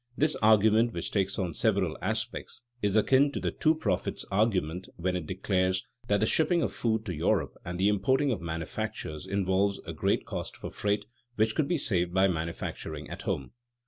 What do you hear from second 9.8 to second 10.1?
a